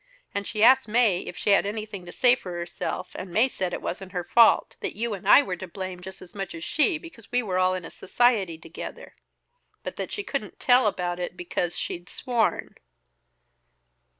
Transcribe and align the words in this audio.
And 0.33 0.47
she 0.47 0.63
asked 0.63 0.87
Mae 0.87 1.19
if 1.19 1.37
she 1.37 1.51
had 1.51 1.63
anything 1.63 2.07
to 2.07 2.11
say 2.11 2.33
for 2.33 2.53
herself, 2.53 3.11
and 3.13 3.29
Mae 3.29 3.47
said 3.47 3.71
it 3.71 3.83
wasn't 3.83 4.13
her 4.13 4.23
fault. 4.23 4.75
That 4.79 4.95
you 4.95 5.13
and 5.13 5.29
I 5.29 5.43
were 5.43 5.57
to 5.57 5.67
blame 5.67 6.01
just 6.01 6.23
as 6.23 6.33
much 6.33 6.55
as 6.55 6.63
she, 6.63 6.97
because 6.97 7.31
we 7.31 7.43
were 7.43 7.59
all 7.59 7.75
in 7.75 7.85
a 7.85 7.91
society 7.91 8.57
together, 8.57 9.13
but 9.83 9.97
that 9.97 10.11
she 10.11 10.23
couldn't 10.23 10.59
tell 10.59 10.87
about 10.87 11.19
it 11.19 11.37
because 11.37 11.77
she'd 11.77 12.09
sworn." 12.09 12.77